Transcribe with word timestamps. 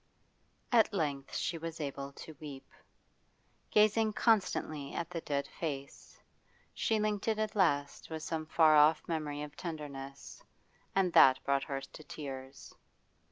At 0.71 0.91
length 0.95 1.35
she 1.35 1.59
was 1.59 1.79
able 1.79 2.11
to 2.13 2.35
weep. 2.39 2.67
Gazing 3.69 4.13
constantly 4.13 4.95
at 4.95 5.11
the 5.11 5.21
dead 5.21 5.45
face, 5.47 6.19
she 6.73 6.99
linked 6.99 7.27
it 7.27 7.37
at 7.37 7.55
last 7.55 8.09
with 8.09 8.23
some 8.23 8.47
far 8.47 8.75
off 8.75 9.07
memory 9.07 9.43
of 9.43 9.55
tenderness, 9.55 10.41
and 10.95 11.13
that 11.13 11.43
brought 11.43 11.65
her 11.65 11.81
tears. 11.81 12.73